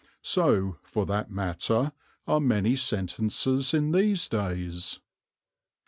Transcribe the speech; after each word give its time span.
So, 0.23 0.79
for 0.81 1.05
that 1.05 1.29
matter, 1.29 1.91
are 2.25 2.39
many 2.39 2.75
sentences 2.75 3.71
in 3.71 3.91
these 3.91 4.27
days. 4.27 4.99